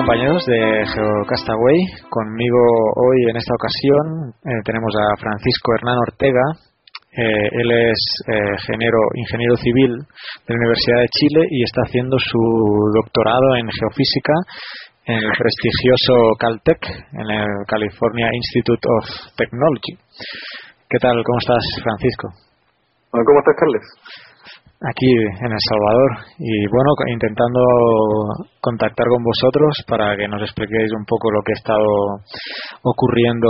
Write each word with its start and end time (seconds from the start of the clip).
compañeros 0.00 0.40
de 0.46 0.60
GeoCastaway. 0.96 1.78
Conmigo 2.08 2.62
hoy 2.96 3.18
en 3.28 3.36
esta 3.36 3.52
ocasión 3.52 4.32
eh, 4.48 4.60
tenemos 4.64 4.88
a 4.96 5.20
Francisco 5.20 5.74
Hernán 5.76 5.98
Ortega. 6.08 6.40
Eh, 7.12 7.48
él 7.60 7.68
es 7.92 8.00
eh, 8.32 8.56
ingeniero 9.14 9.56
civil 9.60 9.92
de 10.48 10.54
la 10.54 10.56
Universidad 10.56 11.00
de 11.04 11.08
Chile 11.12 11.40
y 11.50 11.64
está 11.64 11.82
haciendo 11.84 12.16
su 12.16 12.40
doctorado 12.96 13.56
en 13.60 13.68
geofísica 13.68 14.32
en 15.04 15.20
el 15.20 15.32
prestigioso 15.36 16.32
Caltech, 16.38 16.80
en 17.20 17.28
el 17.36 17.52
California 17.68 18.28
Institute 18.32 18.80
of 18.96 19.04
Technology. 19.36 20.00
¿Qué 20.88 20.98
tal? 20.98 21.12
¿Cómo 21.24 21.38
estás, 21.44 21.64
Francisco? 21.84 22.28
¿Cómo 23.10 23.38
estás, 23.40 23.56
Carles? 23.58 23.84
Aquí 24.80 25.12
en 25.12 25.52
El 25.52 25.60
Salvador 25.68 26.10
y 26.38 26.66
bueno, 26.72 26.90
intentando 27.12 27.60
contactar 28.60 29.06
con 29.12 29.22
vosotros 29.22 29.76
para 29.86 30.16
que 30.16 30.26
nos 30.26 30.40
expliquéis 30.40 30.88
un 30.96 31.04
poco 31.04 31.30
lo 31.30 31.42
que 31.44 31.52
ha 31.52 31.60
estado 31.60 31.92
ocurriendo 32.82 33.48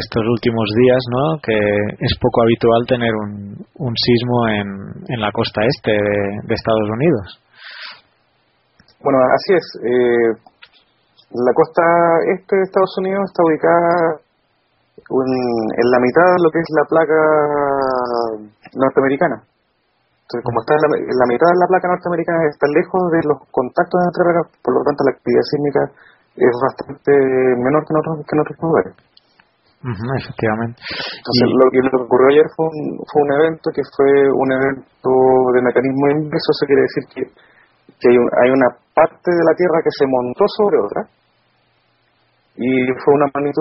estos 0.00 0.24
últimos 0.24 0.64
días, 0.80 1.02
¿no? 1.12 1.24
Que 1.44 1.58
es 2.00 2.16
poco 2.16 2.42
habitual 2.42 2.80
tener 2.88 3.12
un, 3.12 3.60
un 3.76 3.92
sismo 3.92 4.48
en, 4.48 4.68
en 5.12 5.20
la 5.20 5.32
costa 5.32 5.60
este 5.68 5.92
de, 5.92 6.54
Estados 6.54 6.88
Unidos. 6.96 7.26
Bueno, 9.04 9.18
así 9.36 9.52
es. 9.52 9.66
Eh, 9.84 10.32
la 11.28 11.52
costa 11.52 11.84
este 12.40 12.56
de 12.56 12.62
Estados 12.62 12.94
Unidos 13.04 13.20
está 13.28 13.42
ubicada 13.44 14.16
en 14.96 15.88
la 15.92 16.00
mitad 16.00 16.24
de 16.24 16.40
lo 16.40 16.50
que 16.50 16.60
es 16.60 16.68
la 16.72 16.84
placa 16.88 17.20
norteamericana 18.72 19.53
entonces, 20.24 20.44
como 20.48 20.56
está 20.64 20.72
en 20.72 20.88
la, 20.88 21.28
mitad 21.28 21.52
de 21.52 21.60
la 21.60 21.68
placa 21.68 21.84
norteamericana, 21.84 22.48
está 22.48 22.64
lejos 22.72 23.02
de 23.12 23.20
los 23.28 23.38
contactos 23.52 24.00
entre 24.08 24.24
placas, 24.24 24.48
por 24.64 24.72
lo 24.72 24.80
tanto 24.80 25.04
la 25.04 25.12
actividad 25.20 25.44
sísmica 25.52 25.82
es 26.32 26.54
bastante 26.64 27.12
menor 27.60 27.84
que 27.84 27.92
en 27.92 28.00
otros, 28.00 28.14
que 28.24 28.32
en 28.32 28.40
otros 28.40 28.56
lugares. 28.64 28.92
efectivamente. 29.84 30.80
Entonces, 30.80 31.46
lo, 31.52 31.64
que, 31.68 31.80
ocurrió 31.92 32.26
ayer 32.32 32.48
fue 32.56 32.72
un, 32.72 32.80
fue 33.04 33.20
un 33.20 33.32
evento 33.36 33.68
que 33.68 33.84
fue 33.84 34.10
un 34.32 34.48
evento 34.48 35.12
de 35.52 35.60
mecanismo 35.60 36.04
inverso, 36.16 36.56
eso 36.56 36.64
quiere 36.72 36.88
decir 36.88 37.04
que, 37.12 37.22
que 38.00 38.06
hay, 38.08 38.16
hay 38.16 38.48
una 38.48 38.72
parte 38.96 39.28
de 39.28 39.44
la 39.44 39.52
Tierra 39.52 39.84
que 39.84 39.92
se 39.92 40.08
montó 40.08 40.48
sobre 40.56 40.80
otra, 40.80 41.04
y 42.56 42.72
fue 42.96 43.12
una 43.12 43.28
magnitud 43.28 43.60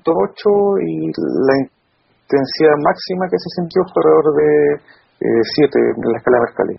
5.8 0.00 0.80
y 0.80 1.12
la 1.12 1.54
intensidad 1.60 2.76
máxima 2.80 3.28
que 3.28 3.36
se 3.36 3.52
sintió 3.60 3.84
fue 3.92 4.00
alrededor 4.00 4.28
de 4.32 4.48
7 5.24 5.78
eh, 5.78 5.92
en 5.96 6.12
la 6.12 6.18
escala 6.18 6.38
Mercalli. 6.44 6.76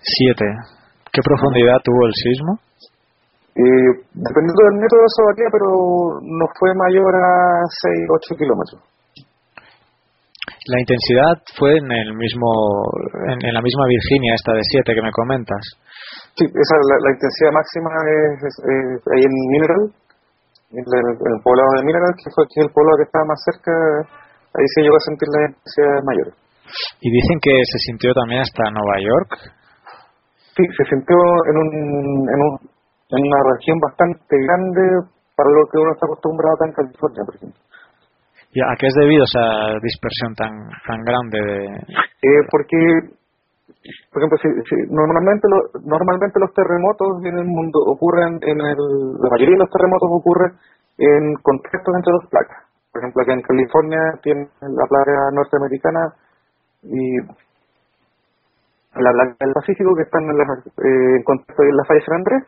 7. 0.00 0.44
¿Qué 1.12 1.20
profundidad 1.22 1.82
tuvo 1.82 2.06
el 2.06 2.14
sismo? 2.14 2.52
Eh, 3.50 3.90
dependiendo 4.14 4.62
del 4.70 4.78
método 4.78 5.02
eso 5.02 5.26
varía, 5.26 5.50
pero 5.50 5.68
no 6.22 6.46
fue 6.54 6.70
mayor 6.74 7.12
a 7.18 7.66
6-8 7.66 8.38
kilómetros. 8.38 8.80
La 10.70 10.78
intensidad 10.78 11.34
fue 11.58 11.78
en 11.78 11.90
el 11.90 12.14
mismo, 12.14 12.46
en, 13.26 13.54
la 13.54 13.62
misma 13.62 13.84
Virginia, 13.90 14.34
esta 14.34 14.52
de 14.54 14.62
7 14.62 14.94
que 14.94 15.02
me 15.02 15.10
comentas. 15.10 15.62
Sí, 16.38 16.46
esa 16.46 16.74
la, 16.78 17.10
intensidad 17.10 17.50
máxima 17.50 17.90
es, 18.38 18.54
ahí 19.10 19.22
en 19.26 19.34
Mineral, 19.50 19.82
en 20.70 20.84
el, 20.86 21.42
poblado 21.42 21.70
de 21.74 21.84
Mineral, 21.84 22.14
que 22.22 22.30
fue 22.30 22.44
aquí 22.44 22.60
el 22.62 22.70
poblado 22.70 23.02
que 23.02 23.08
estaba 23.08 23.24
más 23.26 23.40
cerca, 23.42 23.72
ahí 24.54 24.66
se 24.78 24.82
llegó 24.82 24.94
a 24.94 25.06
sentir 25.10 25.26
la 25.26 25.40
intensidad 25.48 26.02
mayor. 26.06 26.28
Y 27.00 27.10
dicen 27.10 27.38
que 27.40 27.54
se 27.64 27.78
sintió 27.86 28.12
también 28.14 28.42
hasta 28.42 28.70
Nueva 28.70 28.96
York. 29.00 29.30
Sí, 30.56 30.62
se 30.76 30.84
sintió 30.90 31.16
en, 31.16 31.56
un, 31.56 31.68
en, 32.28 32.40
un, 32.40 32.52
en 33.10 33.20
una 33.22 33.40
región 33.54 33.78
bastante 33.80 34.36
grande 34.36 34.82
para 35.36 35.48
lo 35.50 35.64
que 35.72 35.78
uno 35.78 35.92
está 35.92 36.06
acostumbrado 36.06 36.54
acá 36.54 36.64
en 36.66 36.76
California, 36.76 37.22
por 37.24 37.34
ejemplo. 37.34 37.60
¿Y 38.52 38.58
a 38.60 38.74
qué 38.74 38.86
es 38.90 38.94
debido 38.98 39.22
esa 39.24 39.78
dispersión 39.78 40.34
tan 40.34 40.50
tan 40.82 41.00
grande? 41.06 41.38
Eh, 42.18 42.42
porque, 42.50 42.78
por 44.10 44.18
ejemplo, 44.18 44.36
si, 44.42 44.74
normalmente 44.90 45.46
normalmente 45.86 46.40
los 46.42 46.52
terremotos 46.52 47.22
en 47.22 47.38
el 47.38 47.46
mundo 47.46 47.78
ocurren, 47.86 48.42
en 48.42 48.58
el, 48.58 48.80
la 49.22 49.30
mayoría 49.30 49.54
de 49.54 49.64
los 49.64 49.70
terremotos 49.70 50.10
ocurren 50.10 50.50
en 50.98 51.34
contextos 51.46 51.94
entre 51.94 52.12
dos 52.12 52.26
placas. 52.26 52.60
Por 52.90 53.00
ejemplo, 53.00 53.22
acá 53.22 53.32
en 53.38 53.46
California 53.46 54.02
tiene 54.22 54.50
la 54.60 54.86
placa 54.90 55.30
norteamericana 55.30 56.10
y 56.82 57.18
la 58.94 59.12
Blanca 59.12 59.36
del 59.40 59.54
Pacífico 59.54 59.94
que 59.94 60.02
están 60.02 60.22
en, 60.24 60.36
la, 60.36 60.44
eh, 60.44 61.16
en 61.16 61.22
contacto 61.22 61.62
en 61.62 61.76
la 61.76 61.84
falla 61.84 62.04
San 62.04 62.16
Andrés, 62.16 62.44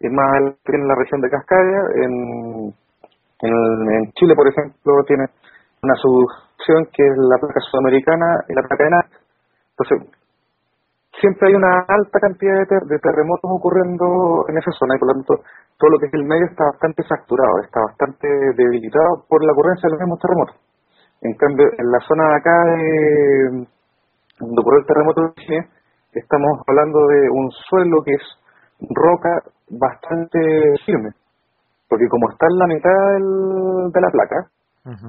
y 0.00 0.08
más 0.08 0.54
en 0.66 0.88
la 0.88 0.94
región 0.94 1.20
de 1.20 1.30
Cascaya, 1.30 1.80
en, 1.96 2.74
en, 3.42 4.12
Chile, 4.12 4.34
por 4.36 4.46
ejemplo, 4.46 5.02
tiene 5.06 5.24
una 5.82 5.94
subducción 5.94 6.86
que 6.92 7.02
es 7.02 7.14
la 7.16 7.38
placa 7.38 7.60
sudamericana 7.70 8.44
y 8.48 8.54
la 8.54 8.62
placa 8.62 8.84
de 8.84 8.90
NAC. 8.90 9.10
Entonces, 9.74 10.18
siempre 11.20 11.48
hay 11.48 11.54
una 11.54 11.80
alta 11.88 12.20
cantidad 12.20 12.54
de, 12.54 12.78
de, 12.86 12.98
terremotos 12.98 13.50
ocurriendo 13.50 14.44
en 14.48 14.58
esa 14.58 14.70
zona 14.78 14.94
y 14.94 14.98
por 14.98 15.08
lo 15.08 15.14
tanto 15.14 15.34
todo 15.78 15.90
lo 15.90 15.98
que 15.98 16.06
es 16.06 16.14
el 16.14 16.24
medio 16.24 16.46
está 16.46 16.64
bastante 16.64 17.02
fracturado, 17.02 17.58
está 17.62 17.80
bastante 17.80 18.28
debilitado 18.56 19.24
por 19.28 19.44
la 19.44 19.52
ocurrencia 19.52 19.86
de 19.88 19.92
los 19.92 20.00
mismos 20.00 20.20
terremotos. 20.20 20.67
En 21.20 21.34
cambio, 21.34 21.66
en 21.76 21.90
la 21.90 21.98
zona 22.06 22.28
de 22.28 22.36
acá, 22.36 22.64
de, 22.76 23.66
donde 24.38 24.60
ocurrió 24.60 24.78
el 24.78 24.86
terremoto 24.86 25.22
de 25.22 25.34
Chile, 25.34 25.66
estamos 26.12 26.62
hablando 26.66 27.08
de 27.08 27.28
un 27.28 27.50
suelo 27.50 28.02
que 28.04 28.12
es 28.12 28.22
roca 28.94 29.42
bastante 29.68 30.38
firme, 30.86 31.10
porque 31.88 32.06
como 32.08 32.30
está 32.30 32.46
en 32.46 32.58
la 32.58 32.66
mitad 32.68 33.90
de 33.92 34.00
la 34.00 34.10
placa, 34.10 34.46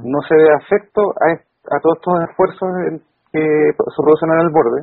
no 0.04 0.20
se 0.28 0.36
ve 0.36 0.50
afecto 0.56 1.02
a, 1.22 1.32
a 1.76 1.80
todos 1.80 1.98
estos 1.98 2.30
esfuerzos 2.30 2.70
que 3.32 3.72
se 3.78 4.04
producen 4.04 4.30
en 4.34 4.40
el 4.42 4.50
borde 4.50 4.82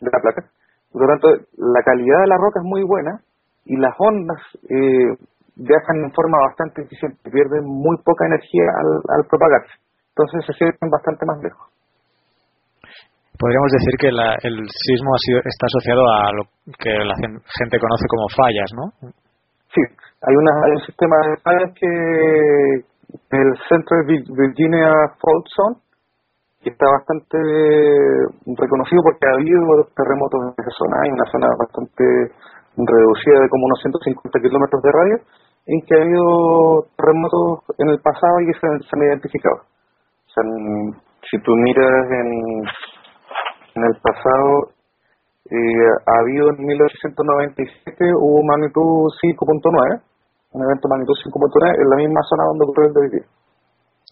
de 0.00 0.10
la 0.10 0.18
placa. 0.20 0.50
Por 0.92 1.02
lo 1.02 1.08
tanto, 1.08 1.28
la 1.56 1.82
calidad 1.84 2.20
de 2.20 2.26
la 2.26 2.38
roca 2.38 2.58
es 2.58 2.66
muy 2.66 2.82
buena 2.82 3.20
y 3.64 3.76
las 3.76 3.94
ondas 3.98 4.42
eh, 4.68 5.14
viajan 5.54 5.96
en 6.04 6.12
forma 6.12 6.38
bastante 6.48 6.82
eficiente, 6.82 7.30
pierden 7.30 7.64
muy 7.64 7.96
poca 8.04 8.26
energía 8.26 8.66
al 9.08 9.24
propagarse 9.30 9.85
entonces 10.16 10.48
se 10.48 10.52
sienten 10.56 10.88
bastante 10.88 11.26
más 11.28 11.36
lejos. 11.44 11.68
Podríamos 13.36 13.68
decir 13.68 13.94
que 14.00 14.08
el 14.08 14.56
sismo 14.64 15.12
ha 15.12 15.20
sido, 15.20 15.38
está 15.44 15.68
asociado 15.68 16.00
a 16.08 16.32
lo 16.32 16.42
que 16.80 16.88
la 16.88 17.12
gente 17.20 17.76
conoce 17.76 18.08
como 18.08 18.24
fallas, 18.32 18.70
¿no? 18.72 19.12
Sí, 19.76 19.82
hay, 20.24 20.34
una, 20.40 20.52
hay 20.64 20.72
un 20.72 20.84
sistema 20.88 21.16
de 21.20 21.36
fallas 21.44 21.70
que 21.76 21.92
el 23.36 23.50
centro 23.68 23.92
de 24.00 24.24
Virginia 24.24 24.88
Fault 25.20 25.46
Zone 25.52 25.76
que 26.64 26.72
está 26.72 26.88
bastante 26.88 27.36
reconocido 28.56 29.04
porque 29.04 29.28
ha 29.28 29.36
habido 29.36 29.84
terremotos 29.94 30.40
en 30.40 30.50
esa 30.56 30.72
zona. 30.80 30.96
Hay 31.04 31.10
una 31.12 31.28
zona 31.30 31.46
bastante 31.60 32.04
reducida 32.74 33.38
de 33.44 33.48
como 33.52 33.68
unos 33.68 33.78
150 33.84 34.40
kilómetros 34.40 34.80
de 34.82 34.90
radio 34.96 35.16
en 35.66 35.78
que 35.84 35.94
ha 35.94 36.02
habido 36.02 36.88
terremotos 36.96 37.68
en 37.78 37.88
el 37.92 38.00
pasado 38.00 38.40
y 38.40 38.46
que 38.48 38.58
se 38.58 38.66
han 38.66 39.02
identificado 39.12 39.75
si 41.30 41.38
tú 41.42 41.52
miras 41.56 42.06
en, 42.10 42.28
en 43.74 43.82
el 43.84 43.94
pasado, 44.02 44.76
eh, 45.50 45.88
ha 46.06 46.16
habido 46.20 46.50
en 46.50 46.58
1897 46.58 48.04
hubo 48.18 48.42
magnitud 48.44 49.08
5.9, 49.22 50.02
un 50.52 50.62
evento 50.62 50.88
magnitud 50.88 51.14
5.9 51.14 51.80
en 51.80 51.88
la 51.90 51.96
misma 51.96 52.20
zona 52.28 52.44
donde 52.50 52.64
ocurrió 52.64 52.88
el 52.88 52.94
de 52.94 53.00
hoy 53.00 53.10
día. 53.14 53.26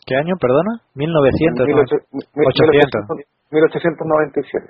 ¿Qué 0.07 0.15
año, 0.17 0.37
perdona? 0.39 0.81
1900. 0.95 1.67
1897. 3.51 4.69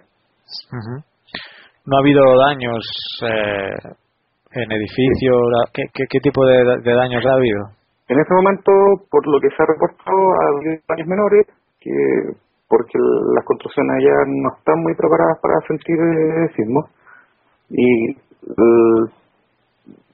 No 1.86 1.96
ha 1.96 2.00
habido 2.00 2.22
daños 2.38 2.80
eh, 3.22 3.76
en 4.52 4.72
edificios. 4.72 5.36
¿Qué, 5.72 5.82
qué, 5.92 6.20
tipo 6.20 6.46
de, 6.46 6.80
de 6.82 6.92
daños 6.94 7.26
ha 7.26 7.34
habido? 7.34 7.83
En 8.08 8.20
este 8.20 8.34
momento, 8.34 8.70
por 9.10 9.26
lo 9.26 9.40
que 9.40 9.48
se 9.48 9.62
ha 9.62 9.66
reportado, 9.66 10.32
ha 10.34 10.46
habido 10.48 10.76
daños 10.88 11.08
menores, 11.08 11.46
que 11.80 11.90
porque 12.68 12.98
las 13.34 13.44
construcciones 13.44 13.96
allá 13.96 14.14
no 14.26 14.48
están 14.56 14.82
muy 14.82 14.94
preparadas 14.94 15.38
para 15.40 15.60
sentir 15.68 15.96
sismos 16.56 16.90
y 17.70 18.16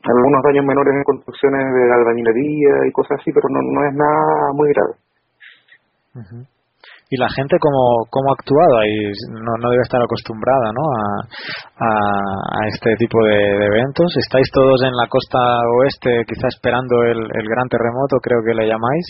algunos 0.02 0.42
daños 0.44 0.64
menores 0.64 0.94
en 0.94 1.04
construcciones 1.04 1.74
de 1.74 1.92
albañilería 1.92 2.86
y 2.86 2.92
cosas 2.92 3.18
así, 3.20 3.32
pero 3.32 3.48
no, 3.50 3.60
no 3.62 3.88
es 3.88 3.94
nada 3.94 4.52
muy 4.54 4.68
grave. 4.72 4.94
Y 7.10 7.16
la 7.18 7.28
gente 7.28 7.58
cómo, 7.58 8.06
cómo 8.08 8.30
ha 8.30 8.38
actuado. 8.38 8.78
Ahí 8.78 8.94
no, 9.34 9.52
no 9.58 9.68
debe 9.70 9.82
estar 9.82 10.00
acostumbrada 10.00 10.70
¿no? 10.70 10.84
a, 10.94 11.04
a, 11.82 12.68
este 12.70 12.94
tipo 13.02 13.18
de, 13.26 13.66
eventos. 13.66 14.14
Estáis 14.16 14.46
todos 14.54 14.78
en 14.86 14.94
la 14.94 15.10
costa 15.10 15.38
oeste 15.82 16.22
quizá 16.22 16.46
esperando 16.46 17.02
el, 17.02 17.18
el 17.18 17.46
gran 17.50 17.66
terremoto 17.66 18.22
creo 18.22 18.38
que 18.46 18.54
le 18.54 18.70
llamáis. 18.70 19.04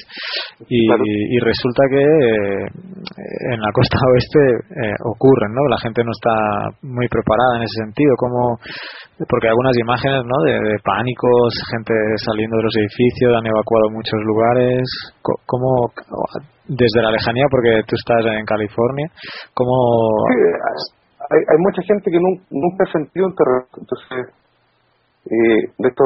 Y, 0.69 0.89
y 0.89 1.39
resulta 1.45 1.85
que 1.93 2.01
eh, 2.01 2.67
en 3.53 3.61
la 3.61 3.71
costa 3.73 4.01
oeste 4.17 4.41
eh, 4.81 4.97
ocurren 5.05 5.53
no 5.53 5.69
la 5.69 5.79
gente 5.79 6.03
no 6.03 6.13
está 6.17 6.73
muy 6.83 7.07
preparada 7.09 7.61
en 7.61 7.63
ese 7.69 7.85
sentido. 7.85 8.17
Como 8.17 8.57
porque 9.29 9.49
algunas 9.49 9.77
imágenes 9.77 10.25
¿no? 10.25 10.37
de, 10.49 10.57
de, 10.57 10.77
pánicos, 10.81 11.53
gente 11.69 11.93
saliendo 12.25 12.57
de 12.57 12.65
los 12.65 12.77
edificios, 12.81 13.37
han 13.37 13.45
evacuado 13.45 13.93
muchos 13.93 14.17
lugares. 14.25 14.89
¿Cómo, 15.21 15.93
desde 16.71 17.03
la 17.03 17.11
lejanía, 17.11 17.47
porque 17.51 17.83
tú 17.87 17.95
estás 17.99 18.23
en 18.31 18.47
California, 18.47 19.07
cómo... 19.55 19.75
hay, 21.31 21.43
hay, 21.43 21.59
mucha 21.59 21.83
gente 21.83 22.11
que 22.11 22.19
nunca, 22.51 22.85
ha 22.87 22.93
sentido 22.93 23.27
un 23.27 23.35
terremoto. 23.35 23.77
Entonces, 23.83 24.35
eh, 25.27 25.61
de 25.67 25.89
esto, 25.89 26.05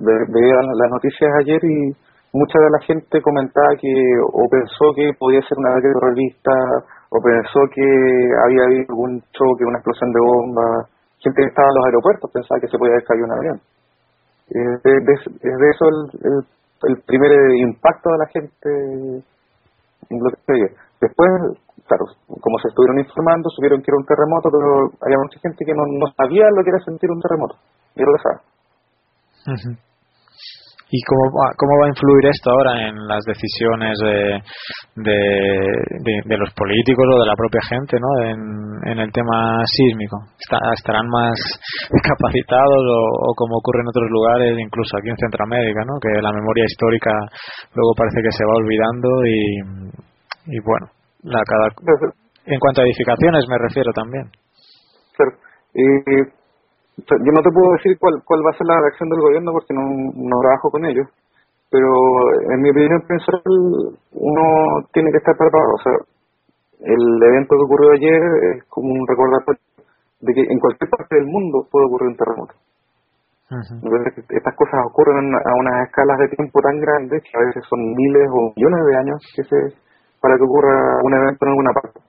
veía 0.00 0.56
las 0.64 0.90
noticias 0.90 1.30
ayer 1.40 1.60
y 1.62 1.92
mucha 2.32 2.58
de 2.58 2.70
la 2.70 2.80
gente 2.84 3.20
comentaba 3.20 3.76
que 3.80 3.92
o 4.32 4.48
pensó 4.50 4.92
que 4.96 5.12
podía 5.18 5.40
ser 5.42 5.56
una 5.58 5.70
ataque 5.70 5.92
terrorista 5.92 6.52
o 7.10 7.20
pensó 7.22 7.60
que 7.72 7.86
había 8.44 8.64
habido 8.64 8.90
algún 8.90 9.20
choque, 9.32 9.64
una 9.64 9.78
explosión 9.78 10.10
de 10.12 10.20
bomba 10.20 10.88
gente 11.26 11.42
que 11.42 11.48
estaba 11.48 11.68
en 11.68 11.76
los 11.76 11.86
aeropuertos 11.86 12.30
pensaba 12.30 12.60
que 12.60 12.68
se 12.68 12.78
podía 12.78 13.00
caer 13.02 13.22
un 13.22 13.32
avión. 13.32 13.58
Es 14.46 14.82
de, 14.82 14.92
de, 15.02 15.70
eso 15.74 15.84
el, 16.86 17.02
primer 17.06 17.32
impacto 17.56 18.10
de 18.10 18.18
la 18.18 18.28
gente 18.30 19.24
Después, 21.00 21.30
claro, 21.86 22.04
como 22.40 22.58
se 22.58 22.68
estuvieron 22.68 22.98
informando, 22.98 23.50
supieron 23.50 23.82
que 23.82 23.90
era 23.90 23.98
un 23.98 24.06
terremoto, 24.06 24.48
pero 24.50 24.90
había 25.02 25.18
mucha 25.18 25.40
gente 25.40 25.64
que 25.64 25.74
no, 25.74 25.84
no 25.86 26.06
sabía 26.16 26.48
lo 26.50 26.62
que 26.62 26.70
era 26.70 26.80
sentir 26.84 27.10
un 27.10 27.20
terremoto. 27.20 27.56
Y 27.94 28.02
lo 28.02 28.12
que 28.12 28.22
sabe. 28.22 28.38
¿Y 30.88 31.02
cómo 31.02 31.24
va, 31.34 31.50
cómo 31.58 31.72
va 31.82 31.86
a 31.86 31.94
influir 31.94 32.30
esto 32.30 32.50
ahora 32.50 32.86
en 32.86 32.94
las 33.08 33.18
decisiones 33.26 33.98
de, 33.98 34.38
de, 35.02 36.36
los 36.38 36.54
políticos 36.54 37.04
o 37.10 37.20
de 37.20 37.26
la 37.26 37.34
propia 37.34 37.60
gente 37.68 37.98
¿no? 37.98 38.22
en, 38.22 38.38
en 38.86 38.98
el 39.00 39.10
tema 39.10 39.66
sísmico? 39.66 40.14
¿Estarán 40.38 41.08
más 41.10 41.34
capacitados 41.90 42.82
o, 42.86 43.34
como 43.34 43.58
ocurre 43.58 43.82
en 43.82 43.90
otros 43.90 44.08
lugares, 44.10 44.54
incluso 44.62 44.96
aquí 44.96 45.10
en 45.10 45.18
Centroamérica, 45.18 45.82
¿no? 45.82 45.98
que 45.98 46.22
la 46.22 46.30
memoria 46.30 46.64
histórica 46.64 47.10
luego 47.74 47.90
parece 47.98 48.22
que 48.22 48.30
se 48.30 48.44
va 48.46 48.54
olvidando 48.54 49.08
y, 49.26 50.54
y 50.54 50.60
bueno, 50.62 50.86
la 51.24 51.42
cada, 51.42 51.66
en 52.46 52.60
cuanto 52.60 52.82
a 52.82 52.84
edificaciones 52.84 53.44
me 53.50 53.58
refiero 53.58 53.90
también. 53.92 54.30
Claro. 55.18 55.32
Eh, 55.74 56.30
yo 56.96 57.30
no 57.32 57.42
te 57.42 57.52
puedo 57.52 57.72
decir 57.76 57.92
cuál, 58.00 58.22
cuál 58.24 58.40
va 58.40 58.50
a 58.50 58.58
ser 58.58 58.66
la 58.66 58.80
reacción 58.80 59.08
del 59.08 59.20
gobierno 59.20 59.52
porque 59.52 59.74
no, 59.74 59.84
no 59.84 60.40
trabajo 60.40 60.70
con 60.70 60.84
ellos, 60.86 61.06
pero 61.70 61.88
en 62.52 62.60
mi 62.62 62.70
opinión 62.70 63.02
personal 63.04 63.42
uno 64.12 64.44
tiene 64.92 65.10
que 65.12 65.18
estar 65.18 65.36
preparado. 65.36 65.72
O 65.76 65.82
sea, 65.84 65.96
el 66.80 67.04
evento 67.22 67.56
que 67.56 67.66
ocurrió 67.68 67.90
ayer 67.92 68.22
es 68.56 68.64
como 68.68 68.88
un 68.92 69.04
recordatorio 69.06 69.60
de 70.20 70.32
que 70.32 70.40
en 70.40 70.58
cualquier 70.58 70.88
parte 70.90 71.16
del 71.16 71.26
mundo 71.26 71.68
puede 71.70 71.86
ocurrir 71.86 72.08
un 72.08 72.16
terremoto. 72.16 72.54
Estas 73.46 74.54
cosas 74.56 74.80
ocurren 74.90 75.30
a 75.34 75.52
unas 75.60 75.86
escalas 75.86 76.18
de 76.18 76.34
tiempo 76.34 76.60
tan 76.60 76.80
grandes 76.80 77.22
que 77.22 77.38
a 77.38 77.46
veces 77.46 77.62
son 77.68 77.78
miles 77.94 78.26
o 78.32 78.52
millones 78.56 78.82
de 78.90 78.96
años 78.96 79.18
que 79.36 79.44
se, 79.44 79.56
para 80.20 80.36
que 80.36 80.42
ocurra 80.42 80.74
un 81.04 81.14
evento 81.14 81.46
en 81.46 81.50
alguna 81.50 81.72
parte. 81.72 82.00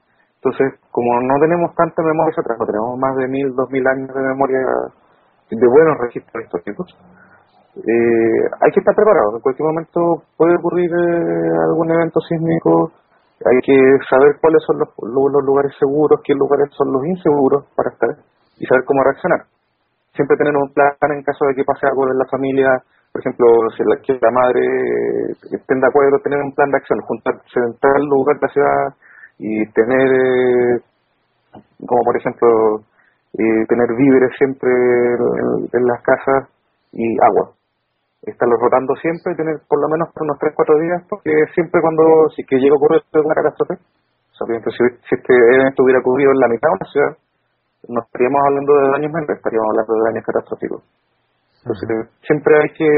Entonces, 0.47 0.79
como 0.91 1.11
no 1.19 1.35
tenemos 1.43 1.75
tanta 1.75 2.01
memoria 2.03 2.31
atrás, 2.31 2.55
tenemos 2.63 2.95
más 2.97 3.15
de 3.17 3.27
mil, 3.27 3.51
dos 3.51 3.67
mil 3.69 3.83
años 3.85 4.07
de 4.07 4.21
memoria 4.21 4.63
de 5.51 5.67
buenos 5.67 5.99
registros 5.99 6.43
históricos, 6.43 6.87
eh, 7.83 8.39
hay 8.63 8.71
que 8.71 8.79
estar 8.79 8.95
preparado. 8.95 9.35
En 9.35 9.41
cualquier 9.43 9.67
momento 9.67 10.23
puede 10.37 10.55
ocurrir 10.55 10.87
eh, 10.87 11.51
algún 11.67 11.91
evento 11.91 12.21
sísmico. 12.21 12.95
Hay 13.43 13.59
que 13.59 13.75
saber 14.09 14.39
cuáles 14.39 14.63
son 14.63 14.79
los, 14.79 14.89
los, 15.03 15.43
lugares 15.43 15.75
seguros, 15.77 16.21
qué 16.23 16.33
lugares 16.33 16.71
son 16.71 16.91
los 16.93 17.03
inseguros 17.05 17.67
para 17.75 17.91
estar 17.91 18.09
y 18.57 18.65
saber 18.65 18.85
cómo 18.87 19.03
reaccionar. 19.03 19.51
Siempre 20.15 20.37
tener 20.37 20.55
un 20.55 20.71
plan 20.71 20.95
en 21.11 21.23
caso 21.23 21.43
de 21.45 21.55
que 21.55 21.67
pase 21.67 21.87
algo 21.87 22.07
en 22.07 22.17
la 22.17 22.25
familia. 22.31 22.71
Por 23.11 23.19
ejemplo, 23.19 23.45
si 23.75 23.83
la, 23.83 23.99
que 23.99 24.15
la 24.15 24.31
madre 24.31 24.63
estén 25.51 25.79
de 25.79 25.87
acuerdo, 25.87 26.23
tener 26.23 26.39
un 26.39 26.55
plan 26.55 26.71
de 26.71 26.77
acción, 26.77 26.99
juntarse 27.03 27.59
en 27.59 27.75
tal 27.83 28.01
lugar 28.07 28.39
de 28.39 28.47
la 28.47 28.53
ciudad 28.53 29.06
y 29.39 29.65
tener, 29.71 30.07
eh, 30.07 30.81
como 31.85 32.03
por 32.03 32.17
ejemplo, 32.17 32.81
eh, 33.37 33.65
tener 33.67 33.87
víveres 33.95 34.31
siempre 34.37 34.71
en, 34.71 35.85
las 35.85 36.01
casas 36.01 36.49
y 36.91 37.05
agua. 37.21 37.53
Estarlo 38.23 38.57
rotando 38.57 38.95
siempre, 38.95 39.35
tener 39.35 39.61
por 39.67 39.79
lo 39.79 39.87
menos 39.89 40.09
por 40.13 40.23
unos 40.23 40.37
3-4 40.39 40.81
días, 40.81 41.03
porque 41.09 41.31
siempre 41.53 41.81
cuando, 41.81 42.29
si 42.35 42.43
que 42.43 42.57
llega 42.57 42.73
a 42.73 42.77
ocurrir 42.77 43.01
una 43.13 43.35
catástrofe, 43.35 43.75
o 43.77 44.33
sea, 44.33 44.47
si, 44.47 44.83
si 45.07 45.15
este 45.15 45.33
evento 45.33 45.83
hubiera 45.83 45.99
ocurrido 45.99 46.31
en 46.31 46.39
la 46.39 46.47
mitad 46.49 46.69
de 46.69 46.77
una 46.81 46.91
ciudad, 46.91 47.13
no 47.87 48.01
estaríamos 48.01 48.41
hablando 48.45 48.73
de 48.73 48.89
daños 48.89 49.11
menores, 49.13 49.37
estaríamos 49.37 49.69
hablando 49.69 49.93
de 49.93 50.09
daños 50.09 50.25
catastróficos. 50.25 50.83
Entonces, 51.61 51.89
siempre 52.25 52.53
hay 52.57 52.69
que 52.73 52.89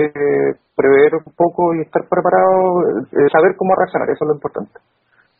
prever 0.75 1.15
un 1.15 1.33
poco 1.35 1.73
y 1.75 1.81
estar 1.81 2.07
preparado, 2.07 3.03
eh, 3.11 3.27
saber 3.31 3.55
cómo 3.57 3.75
reaccionar, 3.75 4.09
eso 4.09 4.23
es 4.23 4.27
lo 4.29 4.35
importante. 4.35 4.79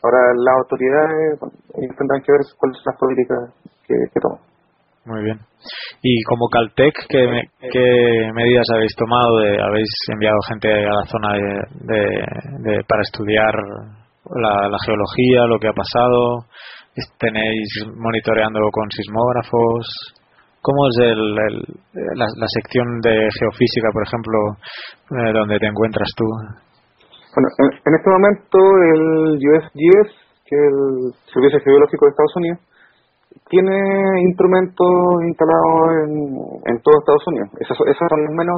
Ahora 0.02 0.32
las 0.32 0.56
autoridades 0.64 1.40
tendrán 1.76 2.22
que 2.24 2.32
ver 2.32 2.44
cuáles 2.56 2.78
son 2.78 2.88
las 2.88 3.00
políticas 3.00 3.40
que, 3.86 4.20
toman. 4.22 4.40
Muy 5.06 5.24
bien. 5.24 5.40
Y 6.04 6.24
como 6.24 6.48
Caltech, 6.48 6.96
¿qué, 7.10 7.26
¿qué, 7.72 8.32
medidas 8.34 8.66
habéis 8.74 8.96
tomado? 8.96 9.40
De, 9.40 9.62
¿Habéis 9.62 9.90
enviado 10.14 10.38
gente 10.48 10.70
a 10.72 10.94
la 10.94 11.06
zona 11.06 11.34
de, 11.36 12.84
para 12.88 13.02
estudiar 13.02 13.52
la, 14.36 14.78
geología, 14.86 15.48
lo 15.48 15.60
que 15.60 15.68
ha 15.68 15.74
pasado? 15.74 16.46
¿Tenéis 17.18 17.68
monitoreando 17.96 18.60
con 18.72 18.90
sismógrafos? 18.92 20.16
¿Cómo 20.62 20.88
es 20.90 20.98
el, 21.12 21.36
la, 22.16 22.48
sección 22.48 23.00
de 23.02 23.30
geofísica, 23.32 23.90
por 23.92 24.04
ejemplo, 24.04 24.38
eh, 25.12 25.34
donde 25.34 25.60
te 25.60 25.68
encuentras 25.68 26.10
tú? 26.16 26.26
Bueno, 27.36 27.48
en, 27.86 27.94
este 27.94 28.10
momento 28.10 28.58
el 28.58 29.38
USGS, 29.38 30.10
que 30.46 30.56
es 30.56 30.62
el 30.66 31.14
Servicio 31.32 31.60
Geológico 31.62 32.06
de 32.06 32.10
Estados 32.10 32.36
Unidos, 32.38 32.60
tiene 33.50 33.78
instrumentos 34.26 34.90
instalados 35.28 36.10
en, 36.10 36.12
en 36.66 36.82
todo 36.82 36.98
Estados 36.98 37.28
Unidos. 37.28 37.50
Esos, 37.60 37.78
esos 37.86 38.08
son 38.10 38.36
menos, 38.36 38.58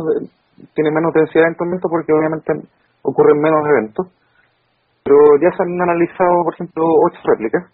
tienen 0.74 0.94
menos 0.94 1.12
densidad 1.14 1.44
de 1.44 1.52
instrumentos 1.52 1.92
porque 1.92 2.14
obviamente 2.14 2.54
ocurren 3.04 3.42
menos 3.42 3.60
eventos. 3.68 4.08
Pero 5.04 5.18
ya 5.42 5.52
se 5.52 5.64
han 5.64 5.82
analizado, 5.82 6.44
por 6.46 6.54
ejemplo, 6.54 6.84
ocho 6.86 7.20
réplicas 7.26 7.68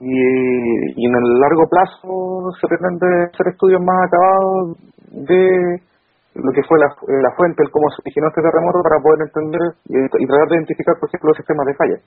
y, 0.00 0.10
y 0.10 1.06
en 1.06 1.14
el 1.14 1.38
largo 1.38 1.68
plazo 1.70 2.50
se 2.58 2.66
pretende 2.66 3.30
hacer 3.30 3.54
estudios 3.54 3.80
más 3.84 3.98
acabados 4.02 4.78
de 5.12 5.89
lo 6.34 6.52
que 6.52 6.62
fue 6.62 6.78
la, 6.78 6.86
eh, 6.86 7.22
la 7.22 7.34
fuente, 7.34 7.62
el 7.62 7.70
cómo 7.70 7.90
se 7.90 8.02
originó 8.06 8.28
este 8.28 8.42
terremoto 8.42 8.78
para 8.86 9.02
poder 9.02 9.26
entender 9.26 9.62
y, 9.90 10.26
tratar 10.26 10.48
de 10.48 10.56
identificar, 10.62 10.94
por 10.98 11.08
ejemplo, 11.10 11.34
los 11.34 11.36
sistemas 11.36 11.66
de 11.66 11.74
falla. 11.74 11.98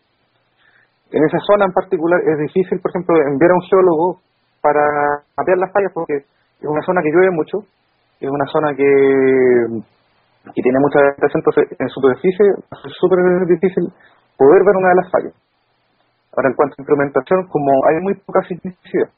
En 1.12 1.22
esa 1.24 1.40
zona 1.44 1.66
en 1.66 1.76
particular 1.76 2.20
es 2.24 2.38
difícil, 2.40 2.80
por 2.80 2.90
ejemplo, 2.92 3.20
enviar 3.20 3.52
a 3.52 3.60
un 3.60 3.68
geólogo 3.68 4.24
para 4.64 4.84
mapear 5.38 5.58
las 5.60 5.72
fallas 5.72 5.92
porque 5.94 6.24
es 6.24 6.68
una 6.68 6.82
zona 6.82 7.04
que 7.04 7.12
llueve 7.12 7.36
mucho, 7.36 7.68
es 8.20 8.30
una 8.32 8.48
zona 8.48 8.72
que, 8.74 8.88
que 10.56 10.62
tiene 10.64 10.80
mucha 10.80 11.04
vegetación, 11.04 11.44
entonces 11.44 11.68
en 11.78 11.90
superficie 11.90 12.48
es 12.48 12.94
súper 12.98 13.20
difícil 13.46 13.92
poder 14.40 14.64
ver 14.64 14.76
una 14.80 14.90
de 14.90 15.00
las 15.04 15.12
fallas. 15.12 15.36
Ahora, 16.34 16.50
en 16.50 16.56
cuanto 16.56 16.76
a 16.80 16.82
implementación, 16.82 17.46
como 17.52 17.70
hay 17.92 18.00
muy 18.02 18.16
poca 18.26 18.42
sismicidad, 18.48 19.12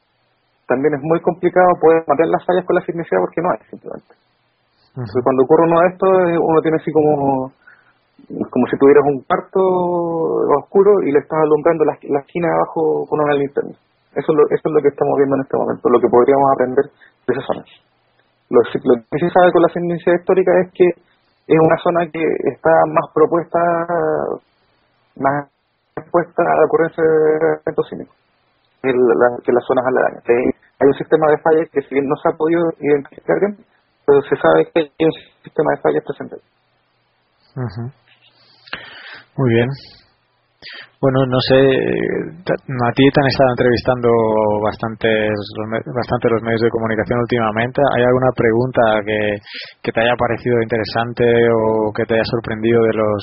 también 0.68 0.96
es 0.96 1.02
muy 1.02 1.22
complicado 1.22 1.70
poder 1.80 2.04
mapear 2.10 2.28
las 2.28 2.44
fallas 2.44 2.66
con 2.66 2.76
la 2.76 2.82
sismicidad 2.82 3.22
porque 3.22 3.42
no 3.42 3.52
hay, 3.54 3.62
simplemente 3.70 4.25
cuando 4.96 5.44
ocurre 5.44 5.68
uno 5.68 5.80
de 5.82 5.88
estos, 5.92 6.10
eh, 6.32 6.40
uno 6.40 6.62
tiene 6.62 6.78
así 6.78 6.92
como 6.92 7.52
como 8.26 8.66
si 8.72 8.78
tuvieras 8.80 9.04
un 9.06 9.22
cuarto 9.28 9.60
oscuro 10.58 11.04
y 11.04 11.12
le 11.12 11.20
estás 11.20 11.40
alumbrando 11.44 11.84
la, 11.86 11.94
esquina 11.94 12.48
de 12.48 12.56
abajo 12.56 13.06
con 13.08 13.20
una 13.22 13.36
linterna. 13.36 13.76
Eso 14.16 14.32
es, 14.32 14.36
lo, 14.36 14.44
eso 14.48 14.66
es 14.66 14.72
lo 14.72 14.82
que 14.82 14.88
estamos 14.88 15.14
viendo 15.18 15.36
en 15.36 15.44
este 15.44 15.58
momento, 15.58 15.90
lo 15.90 16.00
que 16.00 16.08
podríamos 16.08 16.48
aprender 16.56 16.86
de 16.88 17.32
esa 17.36 17.46
zona. 17.46 17.64
Lo, 18.50 18.62
que 18.64 19.20
se 19.20 19.30
sabe 19.30 19.52
con 19.52 19.62
la 19.62 19.70
ciencia 19.70 20.16
histórica 20.16 20.52
es 20.64 20.72
que 20.72 20.88
es 20.88 21.60
una 21.60 21.78
zona 21.84 22.08
que 22.08 22.24
está 22.50 22.72
más 22.88 23.06
propuesta, 23.14 23.60
más 25.20 25.52
expuesta 25.98 26.42
a 26.42 26.56
la 26.56 26.66
ocurrencia 26.66 27.04
de 27.04 27.60
eventos 27.62 27.86
cínicos 27.90 28.16
que, 28.82 28.90
que 28.90 29.52
las 29.52 29.66
zonas 29.68 29.86
aledañas. 29.86 30.24
Hay 30.80 30.88
un 30.88 30.98
sistema 30.98 31.28
de 31.30 31.38
fallas 31.40 31.70
que 31.72 31.82
si 31.82 31.94
bien 31.94 32.08
no 32.08 32.16
se 32.16 32.30
ha 32.30 32.38
podido 32.38 32.64
identificar 32.80 33.38
pero 34.06 34.22
se 34.22 34.36
sabe 34.38 34.66
que 34.74 34.80
hay 34.82 35.06
un 35.06 35.12
sistema 35.44 35.72
de 35.76 35.82
fallas 35.82 36.04
presente. 36.06 36.36
Muy 39.38 39.50
bien. 39.54 39.70
Bueno, 41.02 41.20
no 41.28 41.40
sé, 41.40 41.60
a 41.60 42.92
ti 42.96 43.04
te 43.14 43.22
han 43.22 43.28
estado 43.28 43.50
entrevistando 43.52 44.10
bastantes, 44.64 45.30
bastante 45.94 46.30
los 46.32 46.42
medios 46.42 46.62
de 46.62 46.70
comunicación 46.70 47.20
últimamente. 47.20 47.82
¿Hay 47.96 48.04
alguna 48.04 48.32
pregunta 48.34 48.82
que, 49.06 49.38
que 49.84 49.92
te 49.92 50.02
haya 50.02 50.16
parecido 50.18 50.62
interesante 50.64 51.26
o 51.54 51.94
que 51.94 52.06
te 52.06 52.16
haya 52.16 52.26
sorprendido 52.26 52.82
de 52.82 52.94
los 52.98 53.22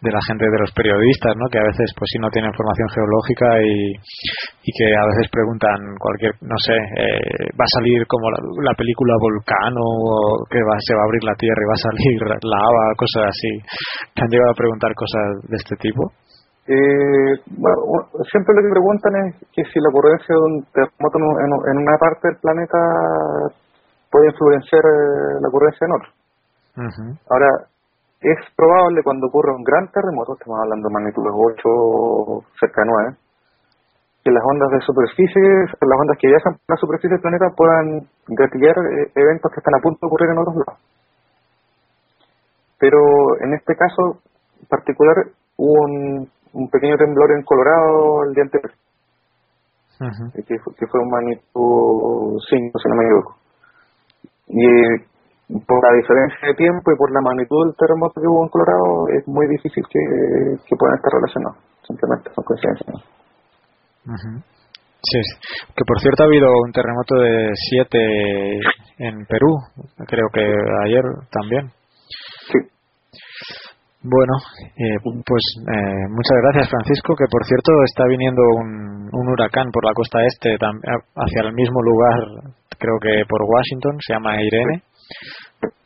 de 0.00 0.10
la 0.12 0.20
gente 0.28 0.44
de 0.44 0.60
los 0.60 0.70
periodistas, 0.72 1.32
¿no? 1.36 1.48
Que 1.48 1.58
a 1.58 1.66
veces 1.66 1.88
pues 1.96 2.08
si 2.12 2.18
no 2.20 2.28
tienen 2.30 2.52
formación 2.52 2.88
geológica 2.92 3.48
y, 3.64 3.96
y 3.96 4.70
que 4.70 4.86
a 4.92 5.04
veces 5.10 5.26
preguntan 5.32 5.78
cualquier, 5.98 6.36
no 6.44 6.58
sé, 6.60 6.76
eh, 6.76 7.50
va 7.56 7.64
a 7.64 7.74
salir 7.80 8.06
como 8.06 8.30
la, 8.30 8.74
película 8.76 9.16
Volcano 9.18 9.82
o 9.82 10.44
que 10.50 10.60
va, 10.60 10.76
se 10.84 10.94
va 10.94 11.02
a 11.02 11.08
abrir 11.08 11.24
la 11.24 11.34
Tierra 11.34 11.58
y 11.58 11.70
va 11.70 11.76
a 11.76 11.86
salir 11.88 12.18
lava, 12.44 12.84
cosas 12.94 13.32
así. 13.32 13.52
¿Te 14.14 14.20
han 14.22 14.30
llegado 14.30 14.52
a 14.52 14.60
preguntar 14.60 14.92
cosas 14.94 15.26
de 15.48 15.56
este 15.56 15.74
tipo? 15.80 16.12
Eh, 16.66 17.32
bueno, 17.56 18.10
siempre 18.26 18.52
lo 18.58 18.62
que 18.62 18.74
preguntan 18.74 19.12
es 19.26 19.38
que 19.54 19.62
si 19.70 19.78
la 19.78 19.88
ocurrencia 19.88 20.34
de 20.34 20.42
un 20.42 20.54
terremoto 20.74 21.16
en, 21.18 21.76
una 21.78 21.96
parte 21.96 22.26
del 22.26 22.38
planeta 22.42 22.78
puede 24.10 24.34
influenciar 24.34 24.82
eh, 24.82 25.40
la 25.40 25.48
ocurrencia 25.48 25.86
en 25.86 25.94
otra. 25.94 26.10
Ahora, 27.30 27.48
es 28.20 28.38
probable 28.56 29.02
cuando 29.02 29.26
ocurra 29.26 29.54
un 29.54 29.62
gran 29.62 29.90
terremoto, 29.92 30.34
estamos 30.34 30.58
hablando 30.60 30.88
de 30.88 30.94
magnitudes 30.94 31.32
8 31.32 32.46
cerca 32.58 32.82
de 32.82 32.88
9, 32.88 33.16
que 34.24 34.30
las 34.32 34.42
ondas 34.42 34.70
de 34.72 34.80
superficie, 34.80 35.42
las 35.80 36.00
ondas 36.00 36.18
que 36.18 36.28
viajan 36.28 36.54
por 36.54 36.74
la 36.74 36.80
superficie 36.80 37.10
del 37.10 37.20
planeta 37.20 37.54
puedan 37.54 38.08
gatillar 38.26 38.74
eh, 38.74 39.12
eventos 39.14 39.52
que 39.52 39.60
están 39.60 39.76
a 39.76 39.82
punto 39.82 40.00
de 40.02 40.06
ocurrir 40.08 40.30
en 40.30 40.38
otros 40.38 40.56
lados. 40.66 40.80
Pero 42.78 42.98
en 43.40 43.54
este 43.54 43.76
caso 43.76 44.20
particular 44.68 45.14
hubo 45.56 45.78
un, 45.84 46.68
pequeño 46.72 46.96
temblor 46.96 47.30
en 47.32 47.44
Colorado 47.44 48.24
el 48.26 48.34
día 48.34 48.44
anterior, 48.44 48.72
que, 50.34 50.86
fue 50.88 51.00
un 51.00 51.10
magnitud 51.10 52.40
5, 52.48 52.78
si 52.78 52.88
no 52.88 52.96
me 52.96 53.04
equivoco. 53.04 53.36
Y 54.48 55.15
por 55.46 55.78
la 55.78 55.94
diferencia 55.94 56.48
de 56.48 56.54
tiempo 56.54 56.90
y 56.90 56.98
por 56.98 57.12
la 57.14 57.22
magnitud 57.22 57.66
del 57.66 57.76
terremoto 57.78 58.20
que 58.20 58.26
hubo 58.26 58.42
en 58.42 58.50
Colorado, 58.50 59.06
es 59.14 59.22
muy 59.28 59.46
difícil 59.46 59.84
que, 59.86 60.74
puedan 60.74 60.98
estar 60.98 61.12
relacionados. 61.14 61.58
Simplemente 61.86 62.30
son 62.34 62.44
coincidencias. 62.44 62.98
Sí, 65.06 65.20
que 65.70 65.84
por 65.86 66.00
cierto 66.00 66.24
ha 66.24 66.26
habido 66.26 66.50
un 66.50 66.72
terremoto 66.72 67.14
de 67.22 67.50
7 67.54 68.58
en 69.06 69.26
Perú, 69.26 69.54
creo 70.06 70.26
que 70.34 70.42
ayer 70.42 71.04
también. 71.30 71.70
Sí. 72.50 72.58
Bueno, 74.02 74.34
eh, 74.74 74.98
pues 75.02 75.42
eh, 75.62 76.06
muchas 76.10 76.38
gracias 76.42 76.70
Francisco, 76.70 77.14
que 77.14 77.30
por 77.30 77.44
cierto 77.46 77.70
está 77.86 78.04
viniendo 78.06 78.42
un, 78.42 79.10
un 79.12 79.28
huracán 79.28 79.70
por 79.70 79.84
la 79.84 79.94
costa 79.94 80.18
este 80.26 80.54
hacia 80.58 81.40
el 81.42 81.54
mismo 81.54 81.82
lugar, 81.82 82.54
creo 82.78 82.98
que 83.00 83.22
por 83.28 83.42
Washington, 83.42 83.98
se 84.02 84.14
llama 84.14 84.42
Irene 84.42 84.82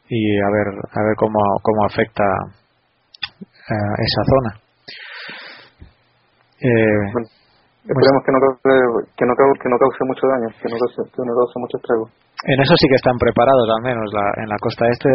y 0.08 0.38
a 0.38 0.50
ver 0.50 0.68
a 0.74 1.00
ver 1.02 1.14
cómo, 1.16 1.38
cómo 1.62 1.84
afecta 1.86 2.24
eh, 3.40 3.94
esa 3.98 4.22
zona. 4.26 4.50
Eh, 6.60 7.02
esperemos 7.86 8.22
que 8.26 8.32
no 8.32 8.40
cause, 8.40 9.08
que 9.16 9.24
no 9.24 9.34
cause, 9.34 9.58
que 9.62 9.68
no 9.70 9.78
cause 9.78 10.04
mucho 10.04 10.24
daño, 10.28 10.48
que 10.60 10.68
no 10.68 10.76
cause, 10.76 11.00
que 11.14 11.22
no 11.24 11.32
cause 11.32 11.56
mucho 11.56 11.76
estrago. 11.78 12.06
En 12.42 12.56
eso 12.56 12.72
sí 12.76 12.88
que 12.88 12.96
están 12.96 13.18
preparados, 13.20 13.68
al 13.68 13.84
menos 13.84 14.08
la, 14.16 14.24
en 14.42 14.48
la 14.48 14.56
costa 14.60 14.88
este. 14.88 15.12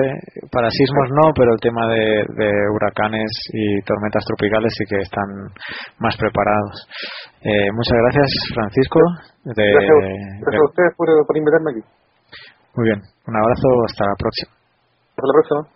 Para 0.54 0.70
sismos 0.70 1.10
no, 1.10 1.34
pero 1.34 1.54
el 1.54 1.60
tema 1.60 1.88
de, 1.90 2.22
de 2.38 2.50
huracanes 2.70 3.30
y 3.52 3.82
tormentas 3.82 4.24
tropicales 4.30 4.72
sí 4.78 4.86
que 4.86 5.02
están 5.02 5.26
más 5.98 6.16
preparados. 6.18 6.86
Eh, 7.42 7.66
muchas 7.74 7.98
gracias, 7.98 8.30
Francisco. 8.54 9.00
De, 9.58 9.66
gracias, 9.74 10.62
a 10.62 10.70
ustedes 10.70 10.94
por, 10.96 11.10
por 11.26 11.38
invitarme 11.38 11.72
aquí. 11.74 11.82
Muy 12.76 12.86
bien, 12.86 13.02
un 13.28 13.36
abrazo, 13.36 13.68
hasta 13.88 14.06
la 14.06 14.16
próxima. 14.18 14.52
Hasta 15.10 15.28
la 15.28 15.34
próxima. 15.34 15.75